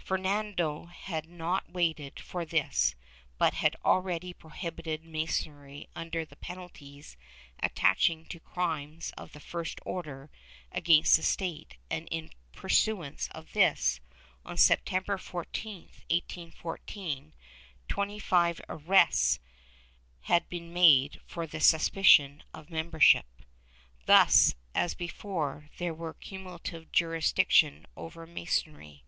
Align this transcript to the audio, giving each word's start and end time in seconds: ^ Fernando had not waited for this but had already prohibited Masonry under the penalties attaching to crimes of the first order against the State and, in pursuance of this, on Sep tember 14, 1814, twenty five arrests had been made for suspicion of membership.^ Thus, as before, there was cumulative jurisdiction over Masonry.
^ 0.00 0.02
Fernando 0.02 0.86
had 0.86 1.28
not 1.28 1.68
waited 1.70 2.18
for 2.18 2.46
this 2.46 2.94
but 3.36 3.52
had 3.52 3.76
already 3.84 4.32
prohibited 4.32 5.04
Masonry 5.04 5.90
under 5.94 6.24
the 6.24 6.36
penalties 6.36 7.18
attaching 7.62 8.24
to 8.28 8.40
crimes 8.40 9.12
of 9.18 9.32
the 9.34 9.40
first 9.40 9.78
order 9.84 10.30
against 10.72 11.16
the 11.16 11.22
State 11.22 11.76
and, 11.90 12.08
in 12.10 12.30
pursuance 12.50 13.28
of 13.32 13.52
this, 13.52 14.00
on 14.42 14.56
Sep 14.56 14.86
tember 14.86 15.20
14, 15.20 15.82
1814, 16.08 17.34
twenty 17.86 18.18
five 18.18 18.62
arrests 18.70 19.38
had 20.22 20.48
been 20.48 20.72
made 20.72 21.20
for 21.26 21.46
suspicion 21.46 22.42
of 22.54 22.70
membership.^ 22.70 23.44
Thus, 24.06 24.54
as 24.74 24.94
before, 24.94 25.68
there 25.76 25.92
was 25.92 26.14
cumulative 26.22 26.90
jurisdiction 26.90 27.84
over 27.98 28.26
Masonry. 28.26 29.04